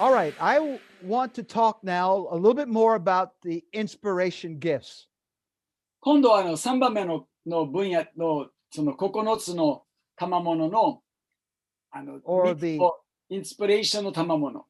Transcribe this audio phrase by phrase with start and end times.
[0.00, 4.58] All right, I w- want to talk now a little bit more about the inspiration
[4.58, 5.06] gifts.
[6.00, 9.84] 今度はあの3番目のの分野のその9つの
[10.16, 11.02] 賜物の
[11.90, 12.92] あの Or 三つ the- の
[13.28, 14.66] インスピレーションの賜物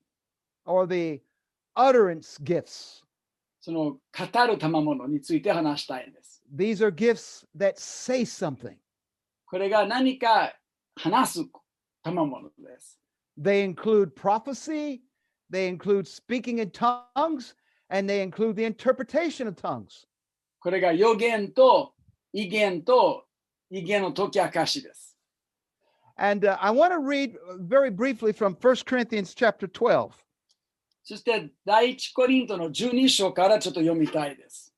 [0.65, 1.21] or the
[1.77, 3.03] utterance gifts.
[3.61, 6.43] その語る賜物について話したいんです。
[6.55, 8.77] These are gifts that say something.
[9.47, 10.55] これが何か
[10.95, 11.49] 話す
[12.03, 13.01] 賜物です。
[13.39, 15.01] They include prophecy,
[15.51, 17.55] they include speaking in tongues,
[17.91, 20.07] and they include the interpretation of tongues.
[20.61, 21.95] これが予言と
[22.33, 23.25] 威厳と
[23.71, 25.17] 威厳の解き明かしです。
[26.19, 30.13] And uh, I want to read uh, very briefly from 1 Corinthians chapter 12.
[31.05, 34.73] そして第一コリントの12章からちょっと読みたいです。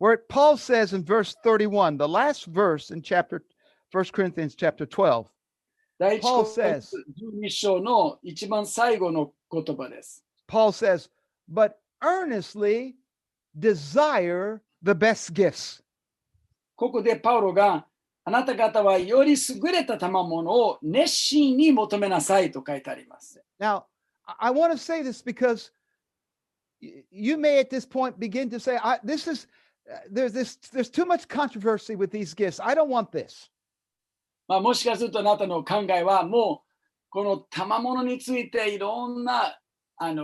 [0.00, 3.44] where Paul says in verse 31, the last verse in chapter
[3.92, 5.30] 1 Corinthians chapter 12,
[5.98, 6.96] 第一コ Paul リン says- ト
[7.46, 10.24] 12章の一番最後の言葉です。
[10.48, 11.10] Paul says,
[11.48, 12.94] but earnestly
[13.58, 15.82] desire the best gifts.
[16.76, 17.86] ここでパウロが
[18.24, 23.42] あなた方はより優れた賜物を熱心に求めなさいと書いてあります。
[23.58, 23.84] Now,
[24.24, 25.70] I- I want to say this because
[26.80, 29.46] y- you may at this point begin to say, I, this is,
[29.90, 32.60] uh, there's this, there's too much controversy with these gifts.
[32.60, 33.50] I don't want this.
[34.47, 36.65] まあ、もしかするとあなたの考えはもう
[37.09, 39.57] この賜物についていろんな
[39.97, 40.23] あの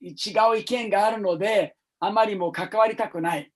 [0.00, 3.50] 違う意見があるのであまりもう関わりたくない。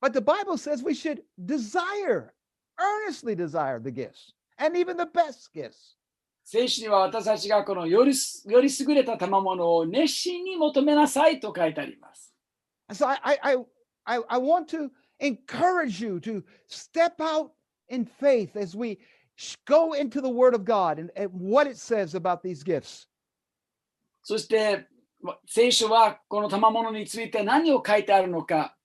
[0.00, 2.32] But the Bible says we should desire,
[2.78, 5.96] earnestly desire the gifts and even the best gifts.
[6.44, 12.34] 聖書には私たちがこのよりすより優れた賜物を熱心に求めなさいと書いてあります。
[12.92, 13.56] So I, I,
[14.04, 17.50] I, I want to encourage you to step out
[17.89, 18.97] in faith as we
[19.35, 23.07] sh- go into the Word of God and, and what it says about these gifts.
[24.23, 24.87] そして
[25.21, 28.75] わ聖書はこの賜物について何を書いてあるのか、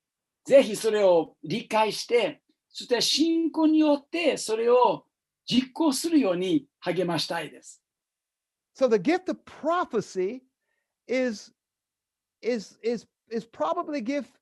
[0.44, 5.04] ぜひそれを理解して、そして信仰によってそれを
[5.46, 7.82] 実行するように励ましたいです。
[8.74, 10.42] So the gift of prophecy
[11.08, 11.52] is
[12.40, 14.38] is is is probably gift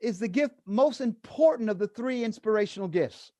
[0.00, 3.32] is the gift most important of the three inspirational gifts.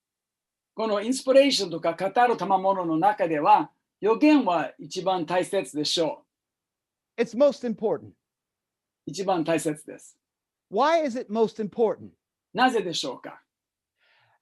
[0.78, 6.24] このインスピレーションとか語る賜物の中では、予言は一番大切でしょ
[7.18, 8.10] It's most important.
[8.10, 8.14] う。
[9.08, 10.20] 一番大切です。
[10.72, 12.10] Why is it most important?
[12.54, 13.42] なぜでしょうか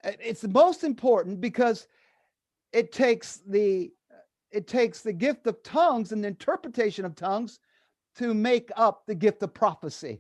[0.04, 1.88] Uh, It's most important because
[2.74, 3.94] it takes the
[4.52, 7.62] it takes the gift of tongues and the interpretation of tongues
[8.18, 10.20] to make up the gift of prophecy.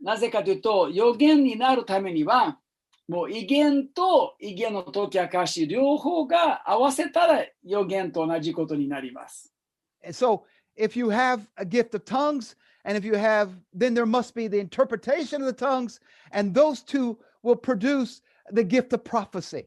[0.00, 2.60] なぜかというと、予言になるためには、
[3.10, 9.52] もう威厳と威厳の解き明かし、両方が合わせたら予言と同じことになります。
[10.12, 10.42] So
[10.78, 14.48] if you have a gift of tongues and if you have then there must be
[14.48, 16.00] the interpretation of the tongues
[16.30, 18.22] and those two will produce
[18.52, 19.66] the gift of prophecy.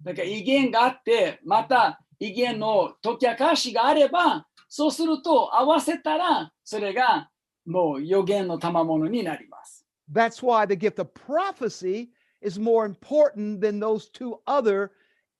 [0.00, 7.28] だから威厳があって、また威厳の解き明かしがあれば、そうすると合わせたら、それが
[7.66, 9.84] もう予言の賜物になります。
[10.08, 12.10] That's why the gift of prophecy
[12.41, 14.91] is more important than those two other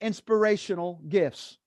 [0.02, 1.60] inspirational gifts.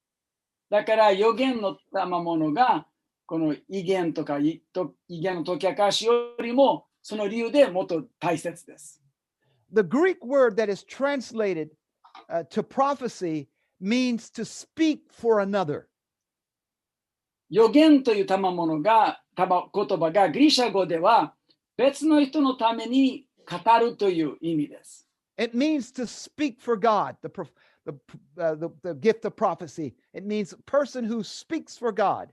[0.70, 2.86] だから予言の賜物が、
[3.26, 9.02] この威厳とかいと威厳の解き明かしよりも、その理由でもっと大切です。
[9.72, 11.70] The Greek word that is translated
[12.28, 13.48] uh, to prophecy
[13.80, 15.86] means to speak for another.
[17.48, 21.34] 予言という賜物が、たま言葉がギリシャ語では
[21.76, 25.03] 別の人のために語るという意味です。
[25.36, 27.52] It means to speak for God, the, prof-
[27.86, 29.94] the, p- uh, the, the gift of prophecy.
[30.12, 32.28] It means a person who speaks for God.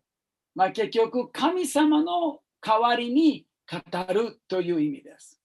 [0.56, 5.40] まあ、結局、神様の代わりに語るという意味です。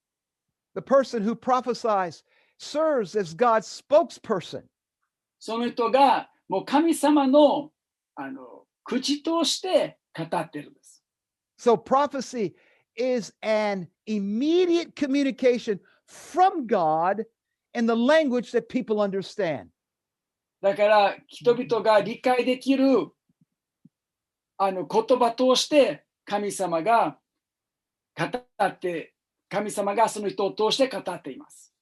[0.75, 2.25] The person who prophesies
[2.59, 4.65] serves as God's spokesperson.
[5.39, 7.71] その人がもう神様の
[8.15, 11.03] あの口として語ってるんです。
[11.59, 12.55] So prophecy
[12.97, 17.25] is an immediate communication from God
[17.77, 19.69] in the language that people understand.
[20.61, 23.09] だから人々が理解できる
[24.59, 27.19] あの言葉として神様が
[28.17, 28.25] 語
[28.65, 29.15] って
[29.49, 31.75] 神様がその人を通して語っています。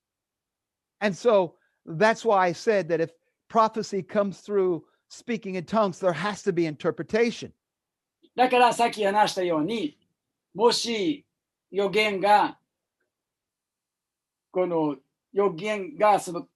[1.01, 1.55] And so
[1.87, 3.11] that's why I said that if
[3.49, 7.53] prophecy comes through speaking in tongues, there has to be interpretation.
[8.35, 9.99] だからさっき話したように
[10.55, 11.27] もし
[11.71, 12.59] 予言が
[14.53, 14.97] この
[15.36, 16.48] 予言がその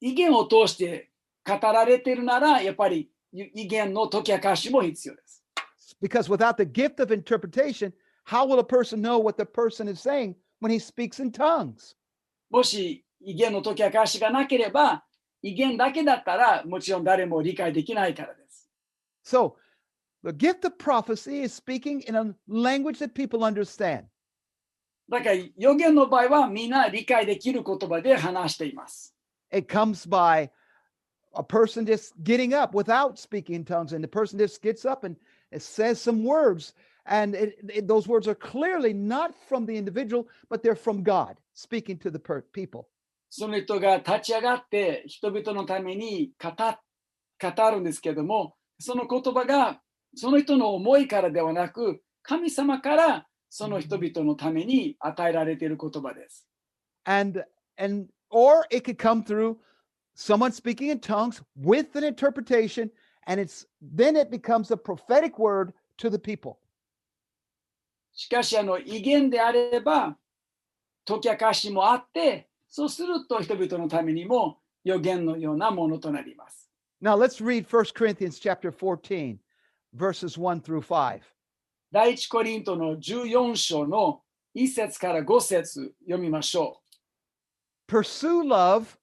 [0.00, 1.10] 意見を通して
[1.44, 5.44] 語られているならやっぱり威厳の解き明かしも必要です。
[6.00, 7.92] Because without the gift of interpretation,
[8.24, 11.96] how will a person know what the person is saying when he speaks in tongues?
[12.50, 15.04] もし威厳の解き明かしがなければ、
[15.42, 18.70] 威厳だけだったらもちろん誰も理解できないからです。
[19.24, 19.56] So,
[20.22, 24.04] the gift of prophecy is speaking in a language that people understand.
[25.10, 29.14] だから予言の場合はみんな理解できる言葉で話しています。
[29.52, 30.48] It comes by
[31.34, 35.04] a person just getting up without speaking in tongues, and the person just gets up
[35.04, 35.16] and
[35.58, 36.74] says some words,
[37.04, 41.36] and it, it- those words are clearly not from the individual, but they're from God
[41.54, 42.86] speaking to the per- people.
[43.28, 49.80] その人が立ち上がって人々のために語語るんですけども、その言葉が
[50.14, 56.46] その人の思いからではなく、神様からその人々のために与えられている言葉です。
[57.04, 57.44] and
[57.76, 59.56] and or it could come through
[60.14, 62.90] someone speaking in tongues with an interpretation
[63.26, 66.56] and it's then it becomes a prophetic word to the people
[68.12, 70.16] しかし、あの威厳であれば、
[71.06, 76.70] 解き明かしもあって、そうすると人々のためにも予言のようなものとなります。
[77.00, 79.38] now let's read 1 corinthians chapter 14
[79.94, 81.20] verses 1 through 5
[81.92, 84.22] 第一コリントの14章の
[84.56, 86.80] 1節から5節読みましょ
[87.88, 88.96] pursue love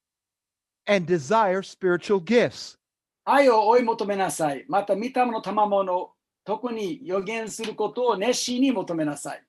[0.85, 2.79] and desire spiritual gifts う。
[3.25, 4.65] 愛を追い求めなさい。
[4.69, 6.11] また、御霊の賜物、
[6.45, 9.43] 特に予言することを熱心に求めなさい。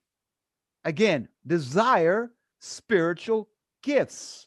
[0.85, 2.31] again desire
[2.61, 3.47] spiritual
[3.83, 4.47] gifts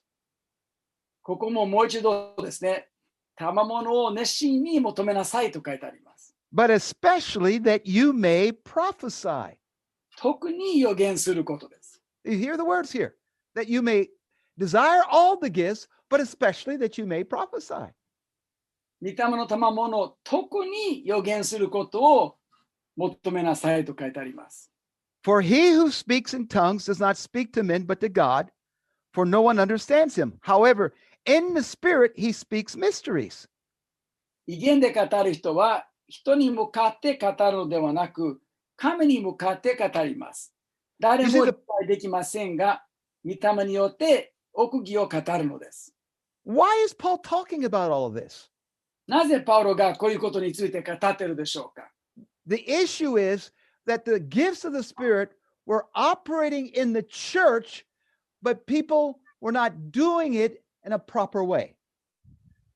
[1.23, 2.87] ここももう一度ですね、
[3.35, 6.10] 賜物を熱心に求めなさいと書いてあります。
[6.52, 9.56] but especially that you may prophesy
[10.16, 12.00] 特に予言することです。
[12.24, 13.14] you hear the words here
[13.54, 14.08] that you may
[14.58, 17.92] desire all the gifts but especially that you may prophesy
[19.02, 22.36] 御霊の賜物、特に予言することを
[22.96, 24.70] 求めなさいと書いてあります。
[25.22, 28.48] For he who speaks in tongues does not speak to men but to God,
[29.12, 30.38] for no one understands him.
[30.40, 30.94] However,
[31.26, 33.46] in the spirit he speaks mysteries.
[34.46, 38.41] 威厳で語る人は 人に向かって語るのではなく
[38.75, 40.53] 神に向かって語ります。
[40.99, 42.83] 誰も理解できませんが、
[43.23, 45.95] 御霊によって奥義を語るのです。
[46.45, 48.49] Why is Paul talking about all of this?
[49.07, 51.89] なぜパウロがこういうことについて語っているでしょうか
[52.45, 53.53] The issue is
[53.87, 55.29] that the gifts of the spirit
[55.65, 57.85] were operating in the church,
[58.43, 61.75] but people were not doing it in a proper way.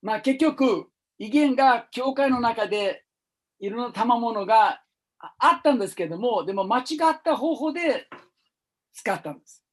[0.01, 3.04] まあ結局、威厳が教会の中で
[3.59, 4.81] いろんな賜物が
[5.19, 8.07] ああったんですけども、でも間違った方法で
[8.93, 9.63] 使ったんです。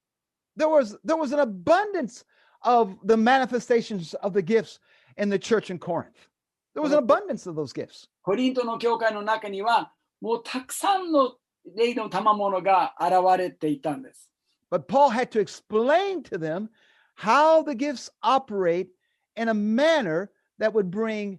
[0.56, 2.24] There was there was an abundance
[2.62, 4.80] of the manifestations of the gifts
[5.16, 6.28] in the church in Corinth.
[6.74, 8.08] There was an abundance of those gifts.
[8.22, 11.36] コリントの教会の中には、もうたくさんの
[11.76, 14.30] 霊の賜物が現れていたんです。
[14.70, 16.68] But Paul had to explain to them
[17.16, 18.88] how the gifts operate
[19.36, 21.38] in a manner that would bring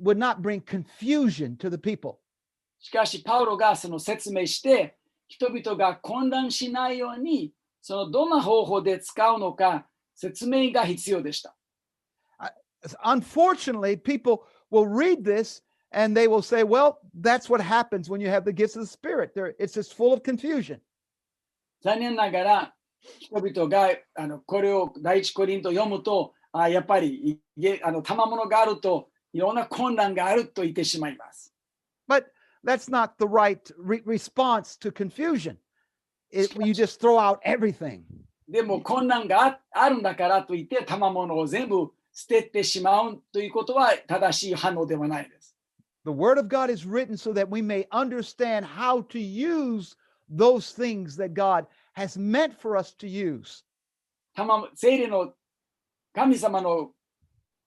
[0.00, 2.18] would not bring confusion to the people.
[2.78, 11.56] しかし、パウロがその説明して、人々が混乱しないように、そのどんな方法で使うのか、説明が必要でした。
[13.02, 18.28] Unfortunately, people will read this and they will say, well, that's what happens when you
[18.28, 19.34] have the gifts of the Spirit.
[19.34, 20.80] There, it's just full of confusion.
[21.82, 22.74] 残念ながら、
[23.20, 31.52] 人々があのこれを第一コリント読むと、あやっぱりいげあの賜物があると、 いろんな混乱があると言ってしまいます。
[32.08, 32.26] But
[32.64, 35.56] that's not the right re- response to confusion.
[36.30, 38.02] It, you just throw out everything.
[38.48, 45.56] でも混乱がああるんだからといって、賜物を全部捨ててしまうということは正しい反応ではないです。
[46.04, 49.96] The word of God is written so that we may understand how to use
[50.28, 51.66] those things that God
[51.96, 53.64] has meant for us to use.
[54.36, 55.32] 賜物聖霊の
[56.12, 56.92] 神様の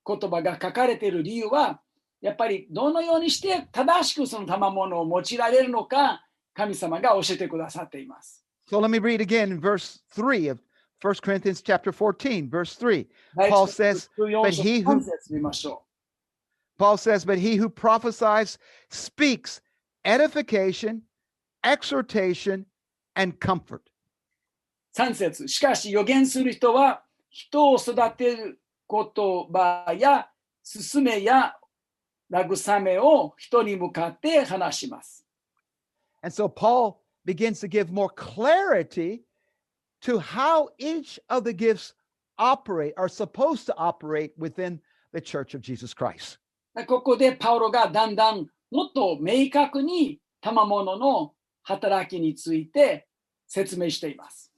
[0.06, 1.80] 言葉が書かれている理由は、
[2.20, 8.44] やっぱりどのようにして正しくその賜物を用いられるのか、神様が教えてくださっています。
[8.70, 10.60] So let me read again in verse 3 of
[11.00, 13.06] 1 Corinthians chapter 14, verse 3.
[13.36, 15.82] 第一 Paul says, 14 "But 章 he who- 3節見ましょ
[16.78, 18.58] Paul says, But he who prophesies
[18.90, 19.60] speaks
[20.04, 21.02] edification,
[21.64, 22.66] exhortation,
[23.14, 23.82] and comfort.
[24.94, 24.96] う。
[24.96, 28.60] 3節しかし予言する人は人を育てる
[28.92, 30.28] 言葉や
[30.62, 31.54] 勧めや
[32.30, 35.26] 慰めを人に向かって話します。
[36.22, 39.22] And so Paul begins to give more clarity
[40.02, 41.94] to how each of the gifts
[42.38, 44.80] operate, are supposed to operate within
[45.12, 46.38] the church of Jesus Christ.
[46.86, 53.06] ここでパウロがだんだんもっと明確に賜物の働きについて
[53.46, 54.52] 説明しています。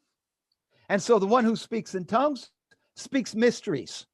[0.88, 2.50] And so the one who speaks in tongues
[2.94, 4.06] speaks mysteries.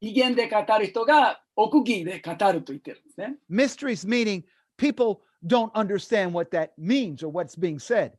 [0.00, 3.36] 威厳で語る人が奥義で語ると言ってるんですね。
[3.50, 4.42] Mysteries meaning
[4.76, 8.12] people don't understand what that means or what's being said.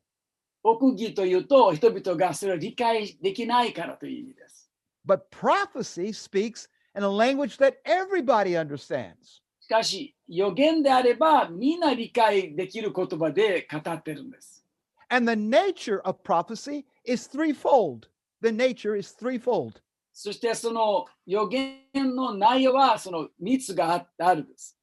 [0.63, 4.69] 奥義というと人々がそれを理解できないからという意味です。
[5.05, 9.41] But prophecy speaks in a language that everybody understands.
[9.59, 14.65] しかし予言であればみんな理解できる言葉で語ってるんです。
[15.09, 18.07] And the nature of prophecy is threefold.
[18.41, 19.81] The nature is threefold.
[20.16, 24.78] そしてその予言の内容はその3つがああるんです。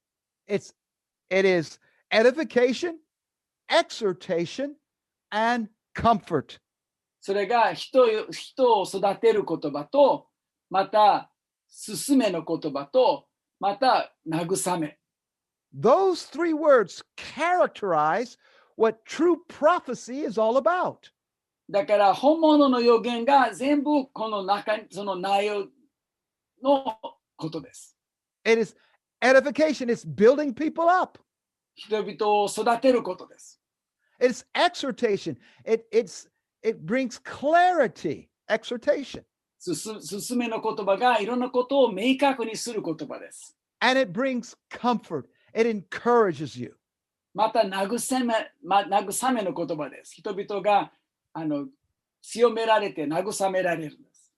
[0.45, 0.73] It's
[1.29, 1.79] it is
[2.11, 2.97] edification,
[3.69, 4.73] exhortation,
[5.31, 6.59] and comfort.
[7.21, 10.27] それが人よ人を育てる言葉と、
[10.69, 11.31] また
[11.69, 14.97] 進めの言葉と、また慰め。
[15.73, 18.37] Those three words characterize
[18.75, 21.09] what true prophecy is all about.
[21.71, 25.67] だから本物の予言が全部この中にその内容
[26.61, 26.97] の
[27.37, 27.95] ことです。
[28.43, 28.75] It is
[29.21, 31.17] edification, it's building people up.
[31.73, 33.61] 人々を育てることです。
[34.19, 35.37] It's exhortation.
[35.65, 36.27] It it's
[36.61, 38.27] it brings clarity.
[38.49, 39.23] Exhortation.
[39.57, 43.57] 進進めの言葉がいろんなことを明確にする言葉です。
[43.79, 45.23] And it brings comfort.
[45.55, 46.75] It encourages you.
[47.33, 50.15] また慰め、ま、慰めの言葉です。
[50.15, 50.91] 人々が
[51.33, 51.67] あの
[52.21, 54.31] 強められて慰められるんです。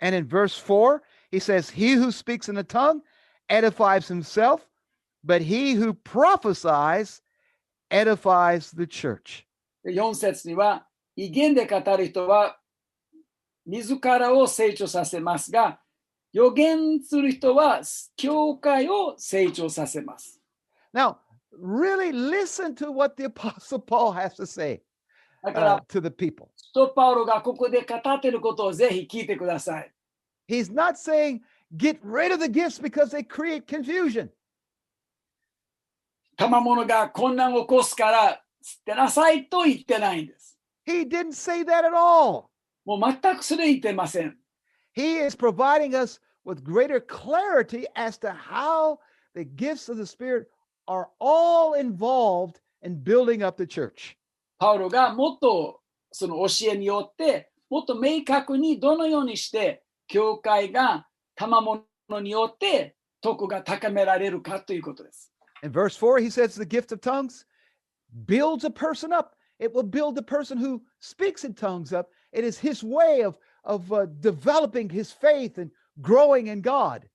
[0.00, 3.02] And in verse 4, he says, He who speaks in the tongue
[3.48, 4.66] edifies himself,
[5.24, 7.22] but he who prophesies
[7.90, 9.46] edifies the church.
[9.84, 12.58] で4節には、威厳で語る人は
[13.66, 15.78] 自らを成長させますが、
[16.32, 17.82] 予言する人は
[18.16, 20.40] 教会を成長させます。
[20.94, 21.16] Now,
[21.52, 24.82] really listen to what the Apostle Paul has to say
[25.43, 26.49] uh, to the people.
[26.55, 29.91] ストパウロがここで語っていることをぜひ聞いてください。
[30.47, 31.41] He's not saying
[31.75, 34.29] get rid of the gifts because they create confusion.
[36.37, 40.57] 賜物が混乱を起こすから捨てなさいと言ってないんです。
[40.85, 42.49] He didn't say that at all.
[42.85, 44.37] もう全くそれ言ってません。
[44.95, 48.99] He is providing us with greater clarity as to how
[49.35, 50.47] the gifts of the Spirit
[50.87, 54.17] are all involved in building up the church.
[54.62, 55.80] パウロがもっと
[56.12, 65.32] その教えによってもっと明確にどのようにして教会が賜物によって徳が高められるかということです。
[65.64, 67.44] In verse 4, he says the gift of tongues
[68.28, 69.34] builds a person up.
[69.58, 72.10] It will build the person who speaks in tongues up.
[72.32, 77.08] It is his way of, of uh, developing his faith and growing in God.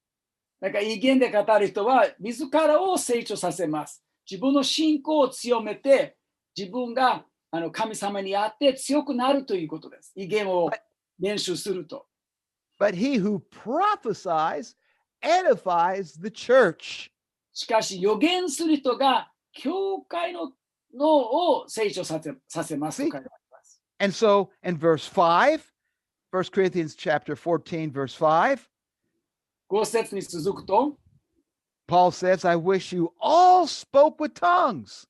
[0.60, 4.04] だから威厳で語る人は自らを成長させます。
[4.30, 6.18] 自分の信仰を強めて
[6.54, 10.12] 自分があの神様にあって強くなるということです。
[10.16, 10.70] 威厳を
[11.20, 12.06] 練習すると。
[12.80, 14.76] But he who prophesies
[15.22, 17.10] edifies the church.
[17.54, 20.52] しかし予言する人が教会の
[20.94, 21.08] 脳
[21.60, 23.04] を成長させさせます。
[24.00, 25.60] And so in verse 5,
[26.32, 28.60] 1 Corinthians chapter 14, verse 5,
[29.70, 30.98] 5節に続くと、
[31.88, 35.08] Paul says, I wish you all spoke with tongues.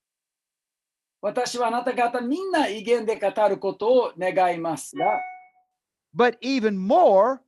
[1.27, 5.05] 私はあなた方みんな威厳で語ることを願いますが、
[6.15, 7.39] but even more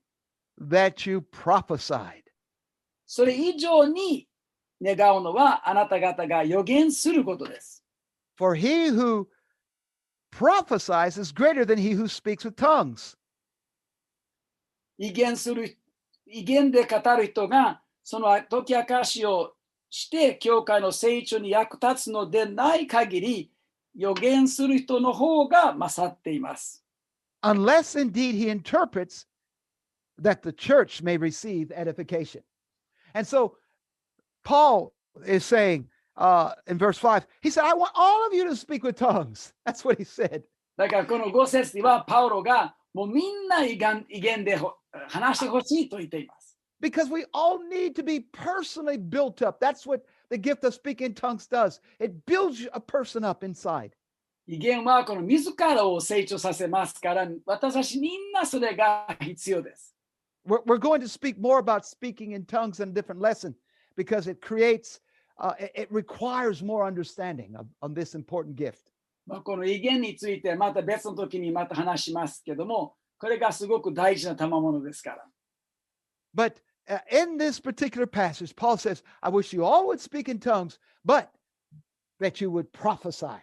[0.59, 2.23] that you prophesied.
[3.05, 4.27] それ以上に
[4.83, 7.81] 願うのはあなた方が予言することです。
[8.37, 9.27] For he who
[10.29, 13.15] prophesies is greater than he who speaks with tongues.
[14.97, 15.77] 威厳する、
[16.25, 19.53] 威厳で語る人がその解き明かしを
[19.89, 23.51] して教会の成長に役立つのでない限り
[23.94, 26.84] 予言する人の方が勝っています。
[27.44, 29.26] unless indeed he interprets
[30.18, 32.42] that the church may receive edification.
[33.14, 33.56] And so
[34.42, 34.92] Paul
[35.24, 38.82] is saying uh, in verse 5, he said, I want all of you to speak
[38.82, 39.52] with tongues.
[39.64, 40.42] That's what he said.
[40.76, 44.74] だからこの5節にはパウロがもうみんな威厳威厳でほ
[45.08, 46.58] 話してほしいと言っています。
[46.82, 49.64] Because we all need to be personally built up.
[49.64, 51.80] That's what the gift of speaking in tongues does.
[51.98, 53.92] It builds a person up inside.
[54.46, 59.94] 威厳はこの自らを成長させますから私たちみんなそれが必要です。
[60.46, 63.54] We're, we're going to speak more about speaking in tongues in a different lesson
[63.96, 65.00] because it creates,
[65.38, 68.90] uh, it, it requires more understanding of, of this important gift.
[69.26, 75.24] まあ、この威厳についてまた別の時にまた話しますけどもこれがすごく大事な賜物ですから。
[76.34, 76.60] But uh,
[77.10, 81.30] in this particular passage, Paul says, I wish you all would speak in tongues, but
[82.20, 83.40] that you would prophesy,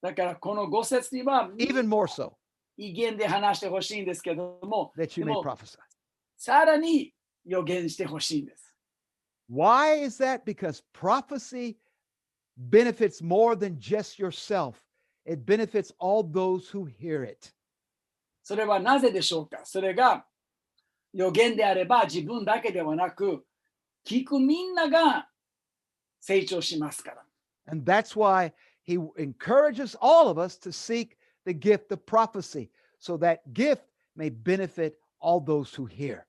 [0.00, 2.34] だからこの5節には even more so
[2.76, 5.78] 威厳で話してほしいんですけども、 that you may Well- prophesy.
[6.36, 7.12] さらに
[7.44, 8.72] 予言してほしいんです。
[9.50, 10.44] Why is that?
[10.44, 11.76] Because prophecy
[12.56, 14.74] benefits more than just yourself,
[15.24, 17.52] it benefits all those who hear it.
[18.44, 20.24] それはなぜでしょうかそれが
[21.13, 23.45] 予言であれば自分だけではなく、
[24.05, 25.27] 聞くみんなが
[26.19, 27.23] 成長しますから。
[27.67, 28.51] And that's why
[28.85, 31.15] he encourages all of us to seek
[31.45, 33.83] the gift of prophecy so that gift
[34.15, 36.23] may benefit all those who hear.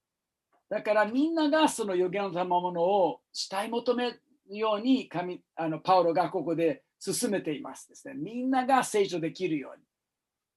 [0.68, 8.14] だからみんながその予言の賜物をしたい求めるように神あのパウロがここで進めていますですね。
[8.14, 9.84] みんなが成長できるように。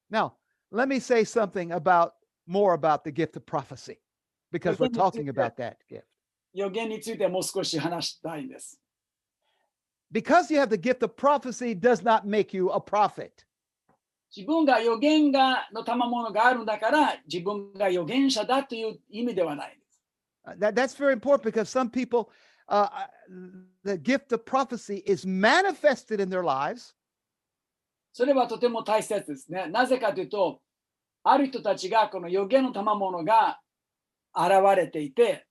[0.10, 0.34] Now,
[0.72, 2.12] let me say something about
[2.48, 3.98] more about the gift of prophecy
[4.53, 6.05] because we're Within the talking gift about that gift.
[6.55, 8.79] 予言についてもう少し話したいんです。
[10.13, 13.31] Because you have the gift of prophecy does not make you a prophet.
[14.35, 20.01] 自分が予言がの賜物があるんだから自分が預言者だという意味ではないんです。
[20.45, 22.31] Uh, That, that's very important because some people,
[22.69, 23.07] uh, uh,
[23.85, 26.95] the gift of prophecy is manifested in their lives,
[28.13, 29.67] それはとても大切ですね。
[29.69, 30.61] なぜかというと、
[31.25, 33.61] ある人たちがこの予言の賜物が
[34.37, 35.47] 現れていて、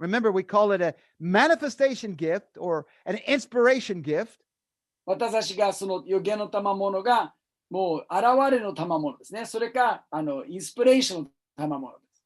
[0.00, 4.40] Remember, we call it a manifestation gift or an inspiration gift.
[5.04, 7.34] 私たちがその予言の賜物が
[7.68, 9.44] もう現れの賜物ですね。
[9.44, 12.24] それかあのインスピレーションの賜物です。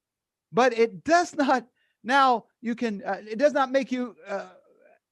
[0.53, 1.67] But it does not,
[2.05, 4.47] now you can, uh, it does not make you uh,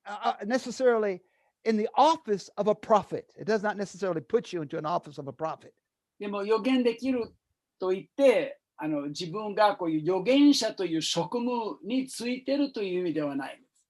[0.06, 1.20] uh, necessarily
[1.64, 3.32] in the office of a prophet.
[3.36, 5.72] It does not necessarily put you into an office of a prophet.
[6.20, 7.34] でも予言できる
[7.80, 13.85] と言って あの自分がこういう預言者という職務についてるという意味ではないんです。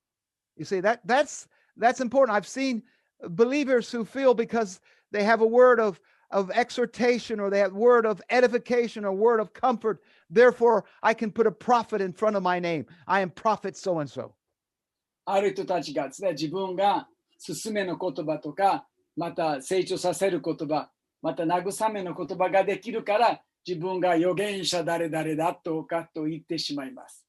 [0.55, 2.31] You see, that that's that's important.
[2.31, 2.81] I've seen
[3.29, 4.79] believers who feel because
[5.11, 5.99] they have a word of
[6.31, 11.31] of exhortation or they have word of edification or word of comfort, therefore I can
[11.31, 12.85] put a prophet in front of my name.
[13.07, 14.33] I am prophet so and so.
[15.25, 17.07] ある人たちがですね、自分が
[17.45, 20.89] 勧めの言葉とか、また成長させる言葉、
[21.21, 27.25] また慰めの言葉ができるから、自分が預言者誰々だとかと言ってしまいます。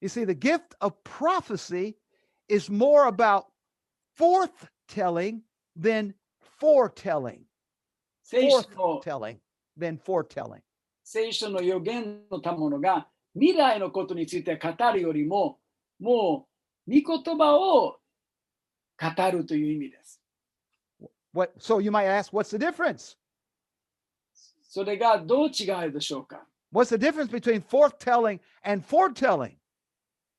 [0.00, 1.96] You see, the gift of prophecy
[2.48, 3.46] is more about
[4.16, 5.40] forthtelling
[5.76, 6.14] than
[6.60, 7.40] foretelling.
[8.30, 9.38] Forthtelling
[9.76, 10.62] than foretelling.
[11.02, 15.58] 聖書の預言のたものが未来のことについて語るよりも、
[15.98, 16.46] も
[16.86, 17.96] う御言葉を
[19.00, 20.20] 語るという意味です。
[21.34, 23.16] What so you might ask, what's the difference?
[24.72, 29.52] それがどう違うでしょうか What's the difference between forthtelling and foretelling?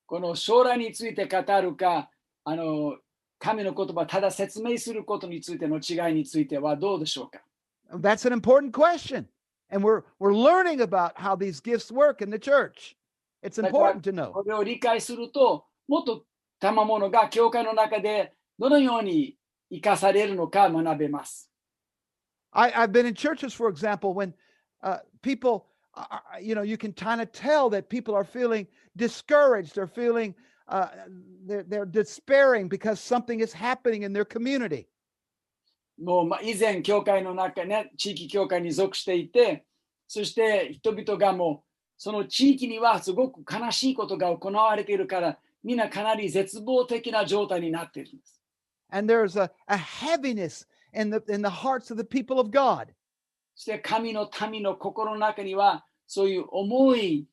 [0.08, 2.10] この将来について語るか、
[2.44, 2.98] あの
[3.38, 7.44] 神の言葉をただ説明することについての違いについてはどうでしょうか
[7.94, 9.28] That's an important question.
[9.70, 12.96] And we're we're learning about how these gifts work in the church.
[13.44, 14.32] It's important to know.
[14.32, 16.26] これを理解すると、もっと
[16.60, 19.38] 賜物が教会の中でどのように
[19.70, 21.53] 生かされるのか学べます。
[22.53, 24.35] I, I've been in churches, for example, when
[24.83, 29.75] uh, people, are, you know, you can kind of tell that people are feeling discouraged.
[29.75, 30.35] They're feeling,
[30.69, 30.89] uh,
[31.47, 34.89] they're, they're despairing because something is happening in their community.
[36.01, 39.65] もうまあ以前、教会の中ね、地域教会に属していて、
[40.07, 48.41] そして人々がもう、その地域にはすごく悲しいことが行われているから、みんなかなり絶望的な状態になっているんです。
[48.91, 52.89] And there's a, a heaviness in the, in the hearts of the people of God.
[53.55, 57.27] そして神の民の心の中には、そういう重い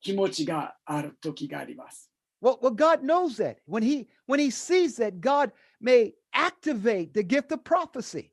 [0.00, 2.10] 気持ちがある時があります。
[2.42, 3.58] Well, well, God knows that.
[3.66, 8.30] When he when he sees that, God may activate the gift of prophecy.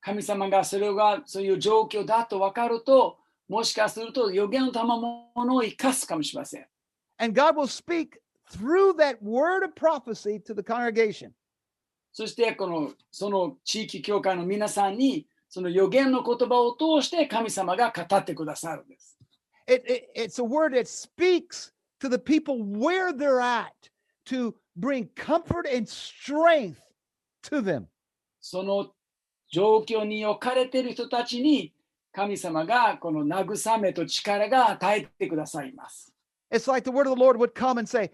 [0.00, 6.66] 神様がそれがそういう状況だと分かると、もしかすると予言の賜物を生かすかもしれません。
[7.18, 8.18] And God will speak
[8.50, 11.32] through that word of prophecy to the congregation.
[12.17, 19.19] そしてこのその地域教会の皆さんにその予言の言葉を通して神様が語ってくださるんです。
[19.67, 23.67] It, it, it's a word that speaks to the people where they're at
[24.31, 26.77] to bring comfort and strength
[27.43, 27.85] to them.
[28.41, 28.87] その
[29.51, 31.71] 状況に置かれている人たちに
[32.11, 36.11] 神様がこの慰めと力が与えてくださいます。
[36.51, 38.09] It's like the word of the Lord would come and say,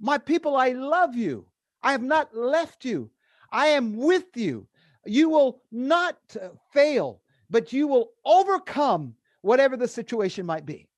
[0.00, 1.46] My people, I love you.
[1.82, 3.10] I have not left you.
[3.50, 4.66] I am with you.
[5.06, 10.88] You will not uh, fail, but you will overcome whatever the situation might be.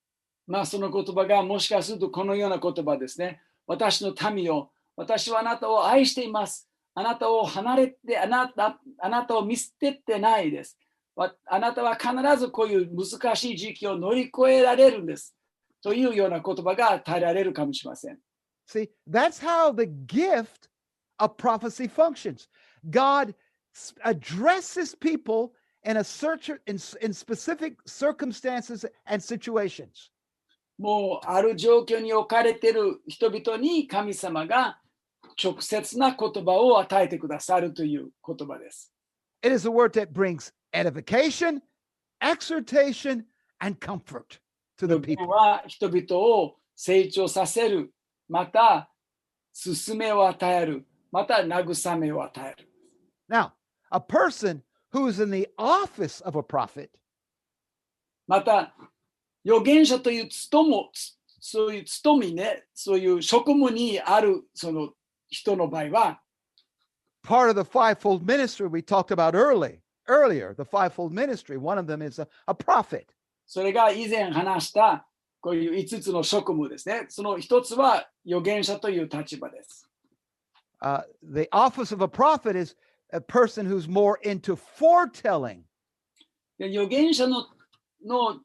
[0.47, 3.41] まあその言葉がもしかするとこのような言葉ですね。
[3.67, 6.69] 私の民よ、私はあなたを愛しています。
[6.95, 10.77] あなたを離れて、あなたあなたを見捨ててないです。
[11.15, 15.37] わあなたは必ずこういう難しい時期を乗り越えられるんです。
[15.83, 18.19] というような言葉が与えられるかもしれません。
[18.67, 20.70] See, that's how the gift
[21.20, 22.48] of prophecy functions.
[22.90, 23.34] God
[23.76, 30.12] s- addresses people in a search in, s- in specific circumstances and situations.
[30.78, 34.80] もうある状況に置かれている人々に神様が
[35.42, 38.92] 直接な言葉を与えてくださるという言葉です。
[39.42, 41.62] It is a word that brings edification,
[42.22, 43.24] exhortation,
[43.62, 44.40] and comfort
[44.78, 45.28] to the 部 people.
[45.28, 47.94] 分は人々を成長させる、
[48.28, 48.90] また
[49.54, 52.69] 進めを与える、 また慰めを与える。
[53.29, 53.53] Now,
[53.91, 56.91] a person who is in the office of a prophet
[58.27, 58.75] また
[59.45, 60.91] 預言者という務も
[61.41, 64.91] そういう務みね、そういう職務にあるその
[65.29, 66.21] 人の場合は、
[67.25, 72.03] part of the fivefold ministry we talked about early earlier the fivefold ministry one of them
[72.03, 73.07] is a, a prophet
[73.47, 75.07] それが以前話した
[75.41, 77.07] こういう5つの職務ですね。
[77.09, 79.90] その一つは預言者という立場です。
[80.82, 82.76] uh, the office of a prophet is
[83.12, 85.64] a person who's more into foretelling
[86.58, 87.48] で預言者の
[88.06, 88.40] の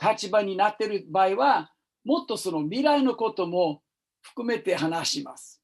[0.00, 1.70] 立場になっている場合は、
[2.04, 3.82] もっとその未来のことも
[4.20, 5.62] 含めて話します。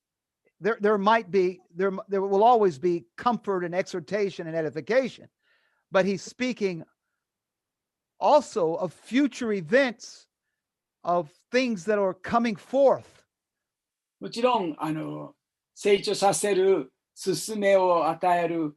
[0.61, 5.29] there, there might be there, m- there will always be comfort and exhortation and edification
[5.91, 6.85] but he's speaking
[8.21, 10.27] also of future events
[11.05, 13.25] of things that are coming forth
[14.21, 15.35] もちろん、あの、
[15.74, 18.76] 成長させる、進めを与える、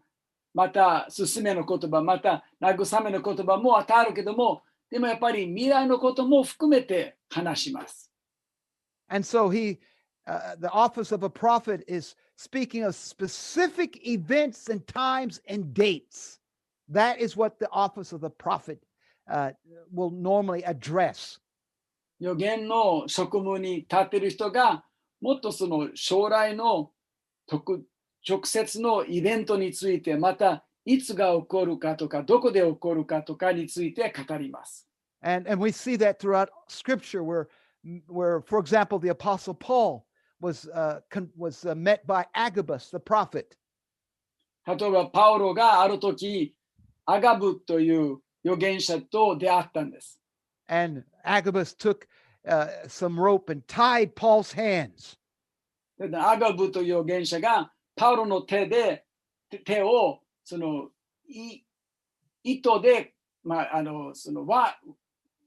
[0.55, 8.11] また、進めの言葉、また、慰めの言葉も与えるけども、でもやっぱり未来のことも含めて話します。
[9.09, 9.79] And so he,
[10.27, 16.41] uh, the office of a prophet is speaking of specific events and times and dates.
[16.89, 18.79] That is what the office of the prophet
[19.29, 19.53] uh,
[19.93, 21.41] will normally address.
[22.19, 24.85] 予言の職務に立っている人が、
[25.21, 26.91] もっとその将来の
[27.47, 27.85] 特
[28.29, 34.89] 直接のイベントについて、また、いつが起こるかとか、どこで起こるかとかについて語ります。
[35.23, 37.49] And, and we see that throughout scripture where,
[38.09, 40.07] where for example, the apostle Paul
[40.41, 41.01] was, uh,
[41.37, 43.57] was uh, met by Agabus, the prophet.
[44.67, 46.55] 例えば、パウロがある時、
[47.05, 50.21] アガブという預言者と出会ったんです。
[50.69, 52.07] And Agabus took
[52.48, 55.18] uh, some rope and tied Paul's hands.
[56.00, 59.06] でアガブという預言者がパウロの手で
[59.50, 60.90] 手手をその
[61.28, 61.62] い
[62.44, 64.76] 糸で、まあ、あのその輪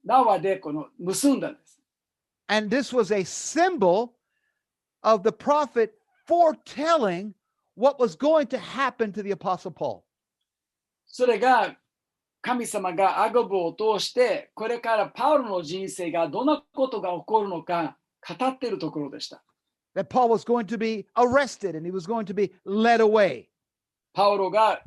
[0.05, 1.81] 縄でこの結んだんです。
[2.47, 4.13] And this was a symbol
[5.03, 5.95] of the prophet
[6.29, 7.35] foretelling
[7.75, 10.05] what was going to happen to the apostle Paul.
[11.07, 11.77] それが
[12.42, 17.98] 神様がアガブを通してこれからパウロの人生がどんなことが起こるのか
[18.28, 19.44] 語っているところでした。
[19.96, 23.48] That Paul was going to be arrested and he was going to be led away.
[24.14, 24.82] パウロが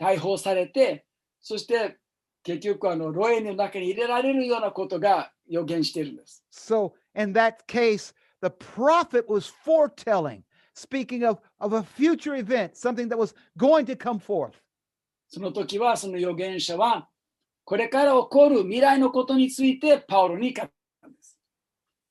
[0.00, 1.04] 逮捕されて、
[1.40, 1.98] そして
[2.42, 6.44] 結局あの牢屋の中に入れられるようなことが予言しているんです。
[6.52, 10.42] So in that case, the prophet was foretelling,
[10.74, 14.54] speaking of, of a future event, something that was going to come forth.
[15.28, 17.08] その時はその預言者は
[17.64, 20.70] これから起こる未来のことについてパウロに語っ
[21.02, 21.38] たんです。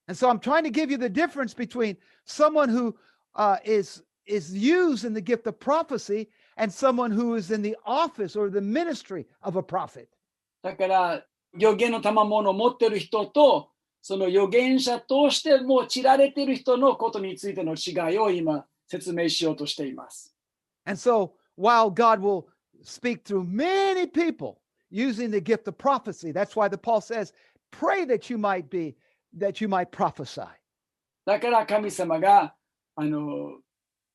[0.07, 2.95] And so I'm trying to give you the difference between someone who
[3.35, 7.75] uh, is is used in the gift of prophecy and someone who is in the
[7.85, 10.07] office or the ministry of a prophet.
[10.61, 11.25] だから
[11.55, 20.35] 預言の賜物を持っている人とその預言者としてもう散られている人のことについての違いを今説明しようとしています。
[20.85, 22.45] And so while God will
[22.82, 27.32] speak through many people using the gift of prophecy, that's why the Paul says,
[27.70, 28.94] pray that you might be
[29.34, 30.48] that you might prophesy.
[31.24, 32.54] だから神様が
[32.96, 33.58] あの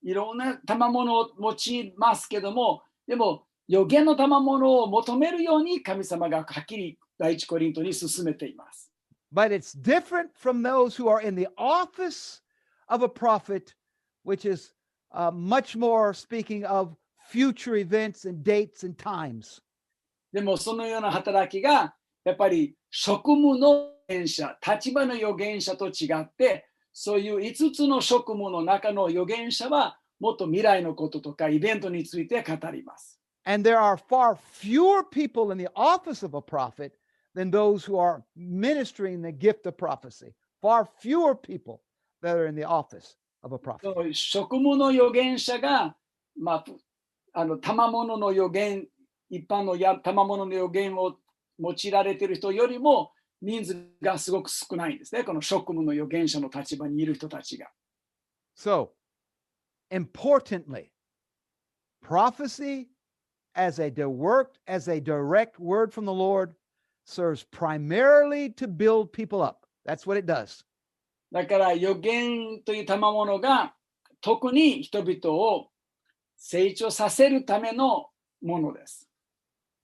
[0.03, 8.91] いろんな賜物を用いますけどもでも預言の賜物を求めるように神様がはっきり第一コリントに進めています。
[9.33, 12.41] But it's different from those who are in the office
[12.87, 13.73] of a prophet,
[14.23, 14.73] which is
[15.11, 16.95] uh, much more speaking of
[17.31, 19.61] future events and dates and times.
[20.31, 33.19] でもそのような働きがやっぱり職務の預言者、立場の預言者と違って、そういう5つの職務の中の預言者はもっと未来のこととかイベントについて語ります。
[33.45, 36.91] And there are far fewer people in the office of a prophet
[37.33, 40.33] than those who are ministering the gift of prophecy.
[40.61, 41.81] Far fewer people
[42.21, 43.81] that are in the office of a prophet.
[43.83, 45.95] その職務の預言者が、
[46.35, 46.65] まあ、
[47.32, 48.86] あの賜物の預言、
[49.30, 51.16] 一般のや賜物の預言を
[51.58, 55.24] 用いられている人よりも人数がすごく少ないんですね。
[55.24, 57.68] この職務の預言者の立場にいる人たちが。
[58.56, 58.90] So,
[59.90, 60.90] importantly,
[62.02, 62.88] prophecy
[63.54, 66.54] as a direct as a direct word from the Lord
[67.04, 69.66] serves primarily to build people up.
[69.84, 70.64] That's what it does.
[71.32, 73.74] だから預言という賜物が
[74.20, 75.71] 特に人々を
[76.42, 78.08] 成長させるための
[78.42, 79.08] ものです。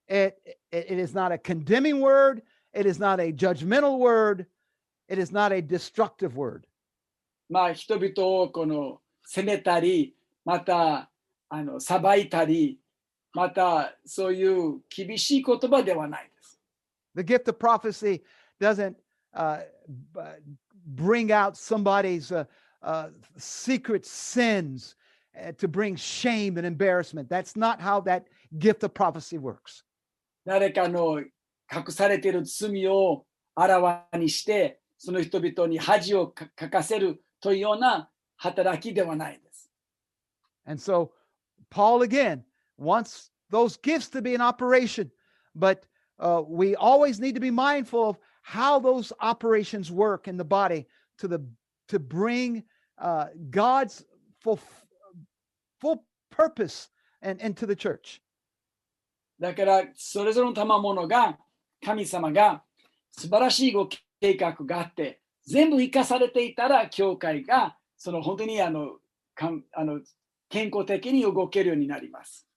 [0.08, 0.36] It,
[0.72, 2.42] it, it is not a condemning word,
[2.74, 4.46] it is not a judgmental word,
[5.08, 6.64] it is not a destructive word.
[7.48, 11.08] まあ人々をこの責めたり、また
[11.48, 12.80] あの裁いたり、
[13.32, 16.60] またそういう厳しい言葉ではないです。
[17.14, 18.20] The gift of prophecy
[18.60, 18.96] doesn't
[19.32, 19.60] uh,
[20.96, 22.46] bring out somebody's uh,
[22.82, 24.96] uh, secret sins
[25.35, 27.29] uh, to bring shame and embarrassment.
[27.29, 29.83] That's not how that gift of prophecy works.
[30.45, 31.21] 誰かの
[31.71, 39.69] 隠されている罪をあらわにして、その人々に恥をかかかせるというような働きではないです。
[40.65, 41.11] And so,
[41.69, 42.43] Paul again
[42.77, 45.11] wants those gifts to be in operation,
[45.55, 45.85] but
[46.19, 50.87] uh, we always need to be mindful of how those operations work in the body
[51.17, 51.39] to the
[51.87, 52.63] to bring
[52.97, 54.05] uh, God's
[54.41, 54.59] full
[55.79, 56.89] full purpose
[57.21, 58.21] and into the church.
[59.39, 61.37] だから、それぞれの賜物が、
[61.83, 62.63] 神様が
[63.11, 63.89] 素晴らしいご
[64.21, 68.97] 計画があって、全部生かされていたら、教会がその本当にあの
[69.35, 70.01] かんあの
[70.49, 72.47] 健康的に動けるようになります。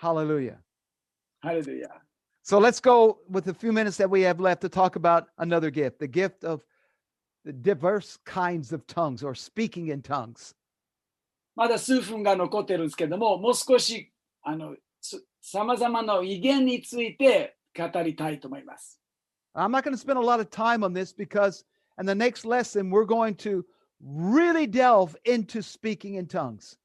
[0.00, 0.56] Hallelujah.
[1.40, 1.88] ハレルヤ。
[2.42, 5.70] So let's go with the few minutes that we have left to talk about another
[5.70, 6.62] gift, the gift of
[7.44, 10.54] the diverse kinds of tongues or speaking in tongues.
[11.59, 14.09] まだ数分が残ってるんですけども、もう少し
[14.43, 14.77] あの
[15.41, 18.97] さまざまな威厳について語りたいと思います。
[19.53, 21.65] I'm not going to spend a lot of time on this because
[21.99, 23.65] in the next lesson, we're going to
[23.99, 26.77] really delve into speaking in tongues.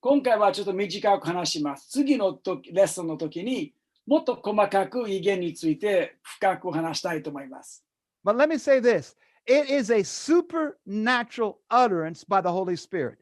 [0.00, 1.90] 今回はちょっと短く話します。
[1.90, 3.74] 次の時レッスンの時に
[4.06, 7.84] もっと細かく威厳について深く話したいと思います。
[8.24, 9.14] But let me say this
[9.46, 13.21] it is a supernatural utterance by the Holy Spirit.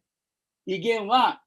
[0.66, 1.42] 威厳は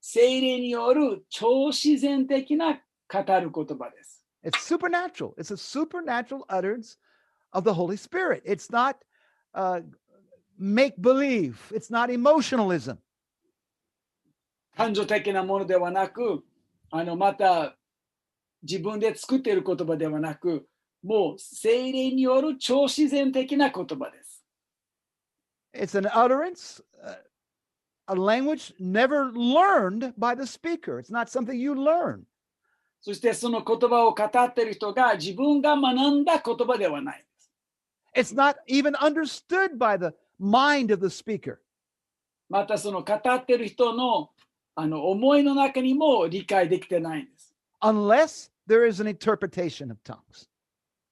[0.00, 2.74] 精霊による超自然的な
[3.08, 4.24] 語る言葉です。
[4.44, 6.96] It's supernatural, it's a supernatural utterance
[7.52, 8.42] of the Holy Spirit.
[8.44, 8.96] It's not
[9.54, 9.80] uh,
[10.58, 12.98] make believe, it's not emotionalism.
[14.76, 16.44] 感情的なものではなく、
[16.90, 17.76] あのまた
[18.62, 20.68] 自分で作っている言葉ではなく、
[21.02, 24.44] もう精霊による超自然的な言葉です。
[25.72, 27.16] It's an utterance, uh,
[28.07, 30.99] a language never learned by the speaker.
[30.99, 32.25] It's not something you learn.
[33.01, 37.25] そしてその言葉を語っている人が自分が学んだ言葉ではない。
[38.15, 41.57] It's not even understood by the mind of the speaker.
[42.49, 44.29] またその語っている人の
[44.75, 47.51] あの思いの中にも理解できてないんです。
[47.81, 50.47] unless there is an interpretation of tongues.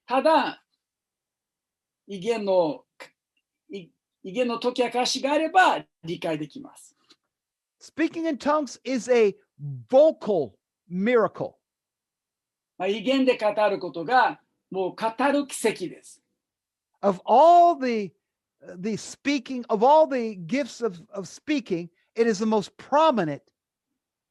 [0.05, 0.63] ただ、
[2.07, 2.82] 威厳のい
[4.24, 6.96] 威厳の解き明かしがあれば理解できます。
[7.78, 9.36] Speaking in tongues is a
[9.90, 10.52] vocal
[10.90, 11.54] miracle.
[12.78, 16.22] まあ、威厳で語ることがもう語る奇跡です。
[17.02, 18.12] Of all the
[18.80, 23.42] the speaking of all the gifts of, of speaking, it is the most prominent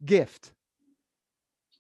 [0.04, 0.54] gift.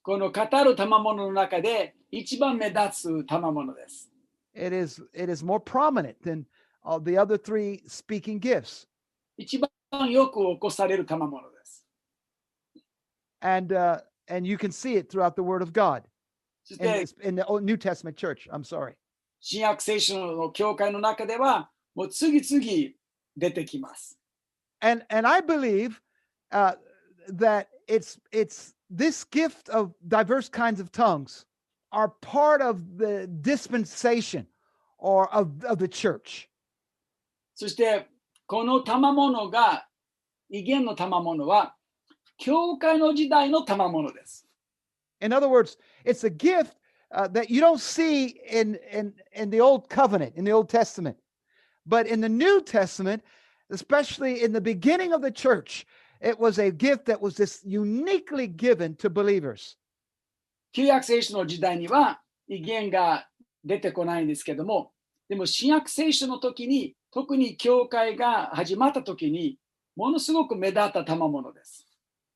[0.04, 4.12] この語る賜物の中で一番目立つ賜物です。
[4.54, 6.46] It is it is more prominent than
[6.85, 8.87] all the other three speaking gifts.
[9.37, 11.87] 一番よく起こされる賜物です。
[13.41, 16.03] And uh, and you can see it throughout the Word of God
[16.65, 18.49] そし in, て this- in the Old- New Testament church.
[18.51, 18.95] I'm sorry.
[19.41, 22.95] 新約聖書の教会の中ではもう次々
[23.37, 24.19] 出てきます。
[24.81, 26.01] and and I believe
[26.53, 26.75] uh,
[27.29, 31.45] that it's it's this gift of diverse kinds of tongues
[31.93, 34.47] are part of the dispensation
[34.99, 36.49] or of, of the church.
[37.56, 38.08] そして
[38.46, 39.88] この賜物が
[40.50, 41.76] 威厳の賜物は
[42.38, 44.48] 教会の時代の賜物です。
[45.22, 46.76] In other words, it's a gift
[47.12, 51.16] uh, that you don't see in, in in the old covenant in the Old Testament,
[51.86, 53.24] but in the New Testament,
[53.70, 55.86] especially in the beginning of the church,
[56.20, 59.78] it was a gift that was just uniquely given to believers.
[60.74, 63.28] 旧約聖書の時代には威厳が
[63.64, 64.92] 出てこないんですけども、
[65.30, 69.59] でも新約聖書の時に、特に教会が始まった時に、
[69.97, 71.87] ものすごく目立った賜物です。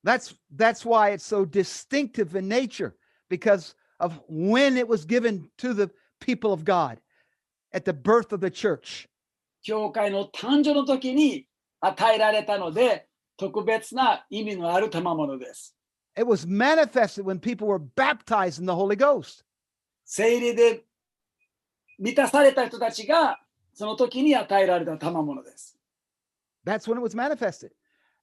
[0.05, 2.95] That's that's why it's so distinctive in nature
[3.31, 6.99] because of when it was given to the people of God
[7.73, 9.09] at the birth of the church.
[9.63, 11.47] 教会の誕生の時に
[11.81, 15.77] 与えられたので、特別な意味のある賜物です。
[16.17, 19.45] It was manifested when people were baptized in the Holy Ghost.
[20.05, 20.85] 聖霊で
[21.99, 23.39] 満たされた人たちが、
[23.77, 25.79] その時に与えられた賜物です。
[26.65, 27.73] That's when it was manifested.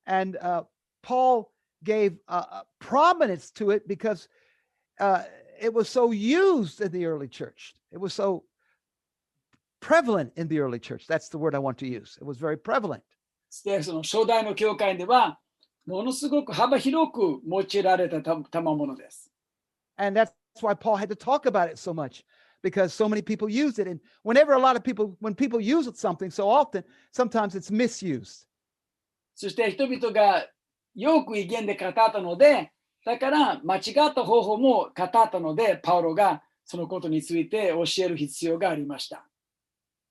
[0.05, 0.63] And uh,
[1.01, 1.51] Paul
[1.84, 4.27] gave uh, uh, prominence to it because
[4.99, 5.23] uh,
[5.60, 7.75] it was so used in the early church.
[7.91, 8.43] It was so
[9.82, 11.05] prevalent in the early church.
[11.08, 12.17] That's the word I want to use.
[12.19, 13.03] It was very prevalent.
[13.65, 15.39] で、その初代の教会では、
[15.86, 19.32] ものすごく幅広く用いられたた賜物です。
[19.97, 22.23] And that's why Paul had to talk about it so much
[22.63, 23.88] because so many people used it.
[23.88, 28.45] And whenever a lot of people, when people use something so often, sometimes it's misused.
[29.36, 30.47] そして人々が
[30.95, 32.73] よく威厳で語ったので、
[33.05, 39.25] だから間違った方法も語ったので、パウロがそのことについて教える必要がありました。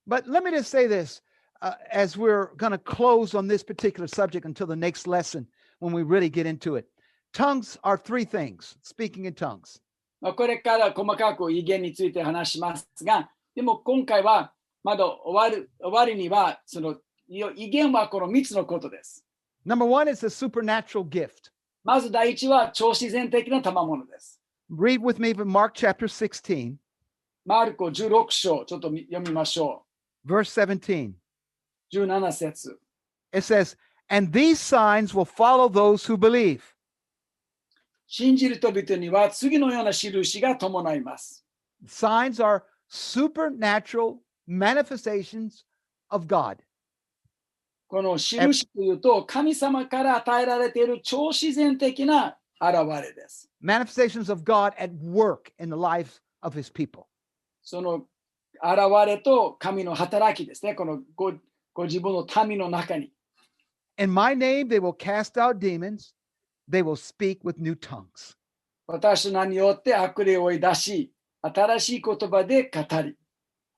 [0.07, 1.21] But let me just say this
[1.61, 5.47] uh, as we're going to close on this particular subject until the next lesson
[5.81, 6.87] when we really get into it.
[7.35, 9.79] Tongues are three things speaking in tongues.
[10.24, 16.96] まあ、これから細かく威厳について話しますが、でも今回はまだ終わる終わりには、その
[17.28, 19.26] よ威厳はこの3つのことです。
[19.66, 21.52] Number one is a supernatural gift.
[21.84, 24.40] まず第一は超自然的な賜物です。
[24.72, 26.76] Read with me from Mark chapter 16,
[27.46, 29.84] マルコ16章、ちょっとみ読みましょ
[30.26, 31.10] verse 17.
[31.12, 31.16] う。
[31.92, 32.80] 17節。
[33.34, 33.76] It says,
[34.10, 36.73] And these signs will follow those who believe.
[38.16, 41.44] 信じる人々には次のような印が伴います。
[41.88, 45.66] Signs are supernatural manifestations
[46.12, 46.58] of God.
[47.88, 53.50] この印というと、神様から与えられている超自然的な現れです。
[53.64, 57.06] manifestations of God at work in the lives of his people.
[57.64, 58.06] その
[58.62, 60.76] 現れと神の働きですね。
[60.76, 61.34] このご
[61.74, 63.12] ご自分の民の中に。
[63.98, 66.14] In my name, they will cast out demons.
[66.69, 68.37] They will speak with new tongues.
[68.87, 73.17] 私の名によって悪霊を追い出し、新しい言葉で語り。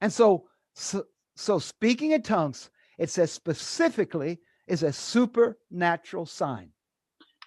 [0.00, 1.04] And so, so,
[1.36, 6.70] so speaking in tongues, it says specifically, is a supernatural sign.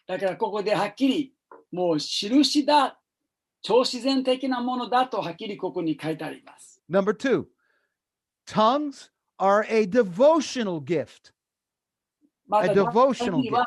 [0.05, 1.33] だからここではっきり、
[1.71, 2.99] もう印だ、
[3.61, 6.81] 超自然的なものだとはっきりここに書いてあります。
[6.89, 7.45] Number two,
[8.45, 11.31] tongues are a devotional gift.
[12.45, 13.65] ま A た、 devotional 第二は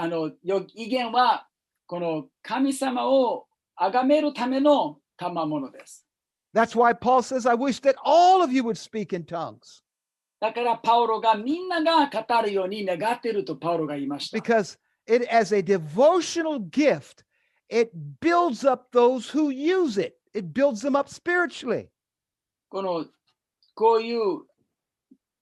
[0.00, 1.48] あの、よ威厳は、
[1.88, 6.06] この神様を崇めるための賜物です。
[6.54, 9.82] That's why Paul says, I wish that all of you would speak in tongues
[10.40, 14.38] だからパウロがみんなが語るように願っているとパウロが言いました。
[14.38, 17.24] because it, as a devotional gift,
[17.68, 21.88] it builds up those who use it, it builds them up spiritually.
[22.68, 23.04] この
[23.74, 24.42] こういう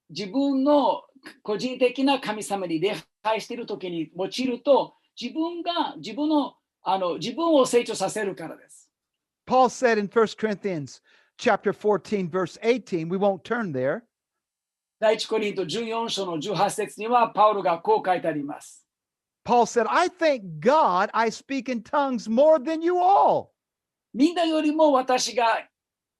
[0.08, 1.02] 自分の
[1.42, 8.88] 個人的な神様に礼拝している時に用いると自分が自分のあの自分を成長させるからです。
[9.46, 11.00] Paul said in 1 Corinthians
[11.36, 14.02] chapter 14, verse 18, we won't turn there.
[14.98, 18.86] 第一コリント14章の18節にはパウロがこう書いてあります。
[19.44, 23.50] Paul said, I thank God I speak in tongues more than you all.
[24.14, 25.68] みんなよりも私が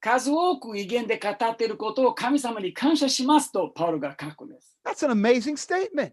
[0.06, 4.78] 数多く威厳で語っていることを神様に感謝しますとパウロが書くんです。
[4.84, 6.12] That's an amazing statement.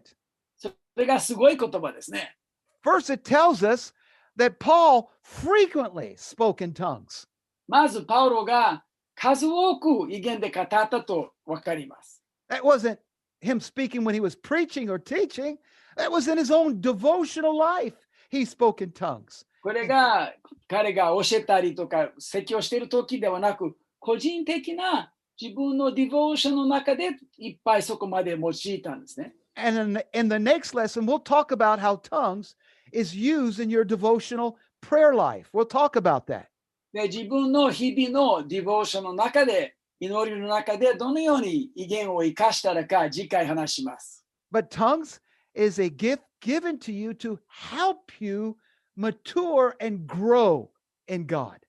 [0.56, 2.36] それがすごい言葉ですね。
[2.84, 3.94] First, it tells us
[4.36, 7.28] that Paul frequently spoke in tongues.
[7.68, 8.82] まずパウロが
[9.14, 12.20] 数多く威厳で語ったと分かります。
[12.50, 12.98] That wasn't
[13.40, 15.56] him speaking when he was preaching or teaching,
[15.96, 17.94] that was in his own devotional life.
[18.28, 19.46] He spoke in tongues.
[19.62, 20.34] これが
[20.68, 25.10] 彼が教えたりとか説教している時ではなく、個人的な
[25.40, 29.34] 自分のディボーションの中でいっぱいそこまで用いたんですね。
[29.56, 32.54] And in the, in the next lesson, we'll talk about how tongues
[32.92, 35.48] is used in your devotional prayer life.
[35.54, 36.48] We'll talk about that.
[36.92, 44.26] で自分の日々のディボーションの中で、祈りの中でどのように威厳を生かしたらか次回話します。
[44.52, 45.18] But tongues
[45.54, 48.56] is a gift given to you to help you
[48.98, 50.68] mature and grow
[51.08, 51.64] in God.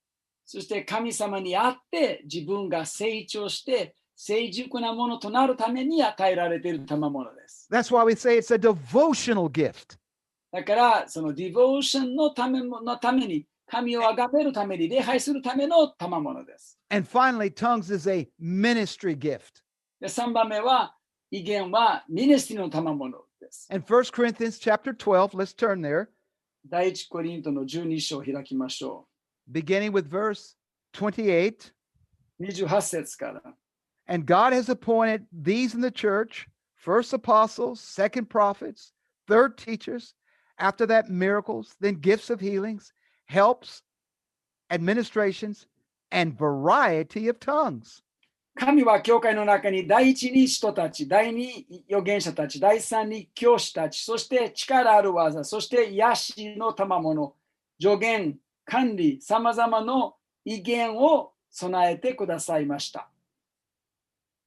[0.45, 7.67] そして神様にあって自分が成長して成熟なものとなるために与えられている賜物です。
[7.71, 9.97] That's why we say it's a devotional gift.
[10.51, 16.79] だからそのディボーションのためものために神を崇めるために礼拝するための賜物です。
[16.89, 19.63] And finally, tongues is a ministry gift.
[19.99, 20.95] で3番目は
[21.31, 23.67] 威厳はミニスティの賜物です。
[23.71, 26.07] And First Corinthians chapter 12, let's turn there,
[26.67, 29.07] 第一コリントの12章を開きましょ
[29.50, 30.56] beginning with verse
[30.92, 31.72] 28.
[32.38, 32.44] う。
[32.44, 33.42] 28節から。
[34.06, 38.92] And God has appointed these in the church first apostles, second prophets,
[39.28, 40.14] third teachers,
[40.58, 42.92] after that miracles, then gifts of healings,
[43.26, 43.82] helps,
[44.70, 45.66] administrations,
[46.10, 48.02] and variety of tongues.
[48.58, 57.36] 神は教会の中に第一に人たち、第二預言者たち、第三に教師たち、そして力ある技、そして癒しの賜物、
[57.80, 63.09] 助言、 管理、さまざまの威厳を備えてくださいました。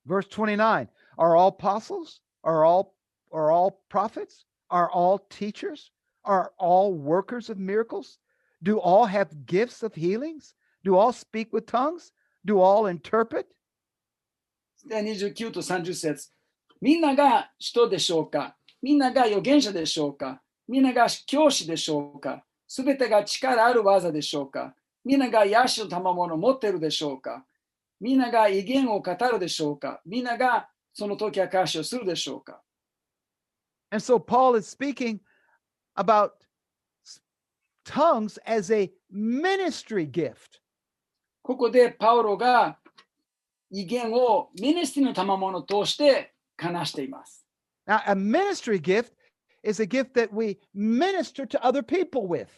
[0.07, 2.21] Verse 29 Are all apostles?
[2.43, 2.95] Are all
[3.33, 4.45] are all prophets?
[4.71, 5.91] Are all teachers?
[6.25, 8.19] Are all workers of miracles?
[8.62, 10.55] Do all have gifts of healings?
[10.85, 12.12] Do all speak with tongues?
[12.45, 13.47] Do all interpret?
[14.87, 16.31] で29と30節
[16.81, 24.75] みんなが人でしょうかみんなが預言者でしょうかみんなが教師でしょうかすべてが力ある技でしょうか？
[25.05, 27.45] みんなが癒しの賜物を持っているでしょうか？
[27.99, 30.03] みんなが威厳を語るでしょうか？
[30.05, 32.61] みんながその時証しをするでしょうか
[33.91, 35.21] ？And so Paul is speaking
[35.97, 36.33] about
[37.85, 40.61] tongues as a ministry gift.
[41.41, 42.79] ここでパウロが
[43.71, 47.47] 威厳をミニスティの賜物を通して話しています。
[47.87, 49.12] Now, a ministry gift
[49.64, 52.50] is a gift that we minister to other people with.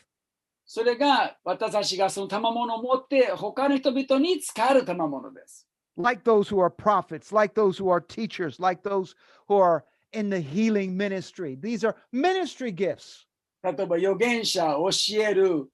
[0.68, 5.68] それが私たちがその賜物を持って他の人々に使える賜物です。
[5.98, 9.16] like those who are prophets, like those who are teachers, like those
[9.48, 11.58] who are in the healing ministry.
[11.60, 13.26] These are ministry gifts.
[13.64, 14.90] 例えば預言者、教
[15.22, 15.70] える、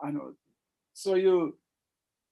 [0.00, 0.32] あの
[0.94, 1.54] そういう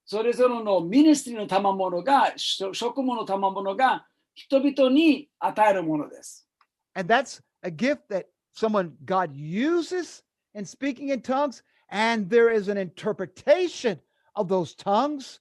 [0.05, 6.47] それぞれのミニストリーの賜物が、し職務の賜物が人々に与えるものです。
[6.93, 8.25] And that's a gift that
[8.55, 10.23] someone God uses
[10.53, 11.63] in speaking in tongues.
[11.89, 13.99] And there is an interpretation
[14.35, 15.39] of those tongues,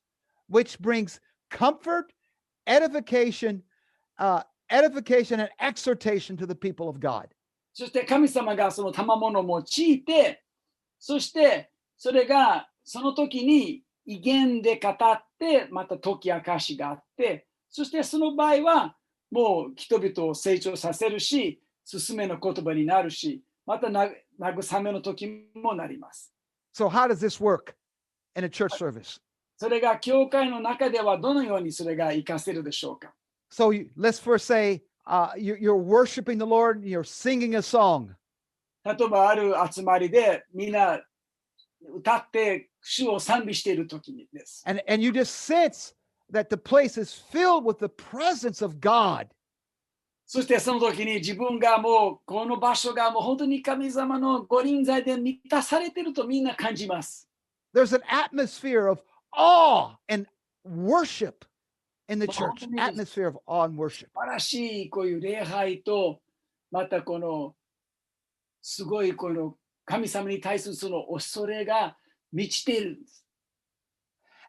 [0.49, 2.12] which brings comfort,
[2.66, 3.62] edification,
[4.18, 7.28] uh, edification, and exhortation to the people of God.
[7.72, 10.43] そして神様がその賜物を用いて、
[10.99, 14.97] そしてそれがその時に威厳で語っ
[15.38, 18.97] て、また解き明かしがあって、そしてその場合は
[19.30, 24.09] もう人々を成長させるし、 進めの言葉になるし、またな
[24.41, 26.32] 慰めの時もなります。
[26.74, 27.74] So, how does this work
[28.36, 29.20] in a church service?
[29.57, 33.12] それが教会の中ではどのようにそれが活かせるでしょうか
[33.51, 38.14] So, you, let's first say uh, you, you're worshiping the Lord, you're singing a song.
[38.84, 41.01] 例えばある集まりでみんな
[41.95, 44.62] 歌って主を賛美している時にです。
[44.66, 45.95] and and you just sense
[46.32, 49.28] that the place is filled with the presence of God
[50.28, 57.30] そしてその時に自分がもうこの場所がもう本当に神様のご臨在で満たされているとみんな感じます。
[57.73, 59.01] there's an atmosphere of
[59.34, 60.26] awe and
[60.65, 61.45] worship
[62.09, 66.21] in the church atmosphere of awe and worship 素晴らしいこういう礼拝と
[66.71, 67.55] またこの
[68.61, 69.55] すごいこの
[69.86, 71.97] 神様に対するその恐れが
[72.32, 73.26] 満ちているんです。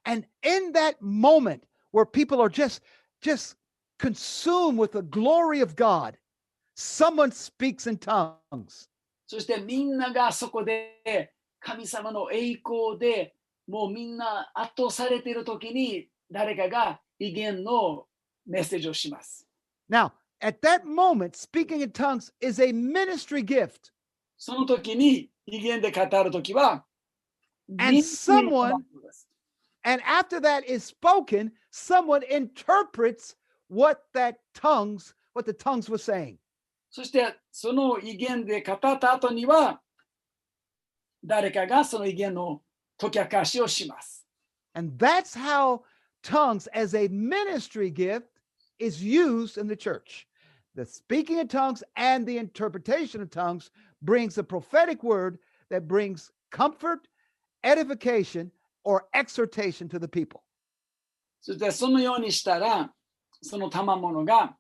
[0.07, 2.81] and in that moment where people are just
[3.21, 3.57] just
[3.98, 6.18] consumed with the glory of god
[6.76, 8.88] someone speaks in tongues
[9.28, 13.36] そしてみんながそこで神様の栄光で
[13.68, 18.08] もうみんな圧倒されている時に誰かが威厳の
[18.46, 19.48] メッセージをします。
[19.90, 20.12] now
[20.42, 23.92] at that moment speaking in tongues is a ministry gift
[24.38, 26.86] その時に威厳で語る時は
[27.80, 28.84] And someone-
[29.84, 33.36] and after that is spoken someone interprets
[33.70, 36.38] what that tongues what the tongues were saying
[36.90, 39.82] そしてその威厳で語った後には
[41.24, 42.62] 誰かがその威厳の
[42.98, 44.28] 解き明かしをします。
[44.76, 45.84] and that's how
[46.24, 48.28] tongues as a ministry gift
[48.80, 50.28] is used in the church
[50.76, 53.72] the speaking in tongues and the interpretation of tongues
[54.02, 55.40] brings a prophetic word
[55.70, 57.08] that brings comfort
[57.64, 58.52] edification
[58.84, 60.44] or exhortation to the people
[61.42, 62.94] そしてそのようにしたら
[63.47, 64.57] その賜物が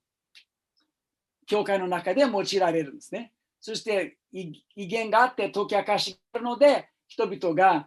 [1.46, 3.32] 教会の中で用いられるんですね。
[3.60, 7.80] そして威威厳があって解き明かしがあるので人々がや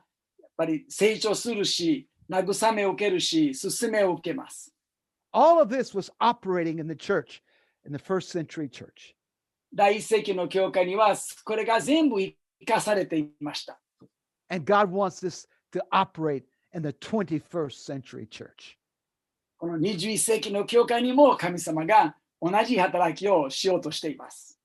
[0.48, 4.74] っぱり成長するし慰めを受けるし勧めを受けます。
[5.34, 7.42] all of this was operating in the church
[7.86, 9.14] in the first century church
[9.74, 12.36] 第一世紀の教会にはこれが全部生
[12.66, 13.80] かされていました。
[14.50, 16.44] and god wants this to operate
[16.74, 18.79] in the 21st century church
[19.60, 24.58] この21世紀の教会にも神様が同じ働きをしようとしています。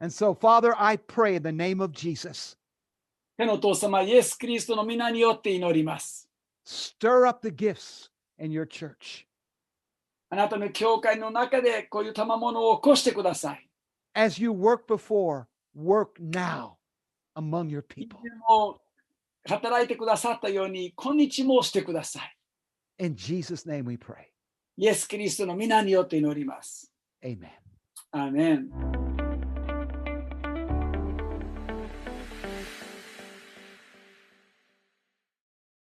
[0.00, 2.56] And so, Father, I pray in the name of Jesus,
[3.36, 6.26] 天のお父様、イエス・キリストの皆によって祈ります。
[6.66, 9.26] stir up the gifts in your church
[10.30, 13.68] あなたの教会の中でこういう賜物を起こしてください。
[14.14, 16.78] as you work before, work now
[17.36, 18.18] among your 以 people.
[19.46, 22.36] 働いてくださったように、今日もしてください。
[22.99, 24.25] In Jesus' name we pray.
[24.77, 26.91] イエス・キリストの皆によって祈ります。
[27.23, 27.49] Amen.
[28.11, 29.22] アーメン。